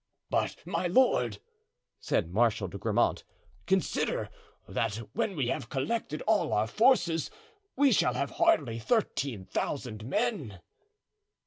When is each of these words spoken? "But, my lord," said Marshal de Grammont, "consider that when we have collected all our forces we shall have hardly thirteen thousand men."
"But, 0.31 0.55
my 0.65 0.87
lord," 0.87 1.37
said 1.99 2.33
Marshal 2.33 2.67
de 2.67 2.79
Grammont, 2.79 3.23
"consider 3.67 4.29
that 4.67 4.95
when 5.13 5.35
we 5.35 5.49
have 5.49 5.69
collected 5.69 6.23
all 6.23 6.53
our 6.53 6.65
forces 6.65 7.29
we 7.75 7.91
shall 7.91 8.15
have 8.15 8.31
hardly 8.31 8.79
thirteen 8.79 9.45
thousand 9.45 10.03
men." 10.05 10.59